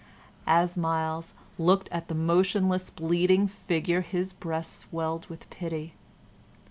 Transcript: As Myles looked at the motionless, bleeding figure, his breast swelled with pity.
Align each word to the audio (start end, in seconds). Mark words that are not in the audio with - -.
As 0.47 0.75
Myles 0.79 1.35
looked 1.59 1.87
at 1.89 2.07
the 2.07 2.15
motionless, 2.15 2.89
bleeding 2.89 3.47
figure, 3.47 4.01
his 4.01 4.33
breast 4.33 4.79
swelled 4.79 5.27
with 5.27 5.47
pity. 5.51 5.93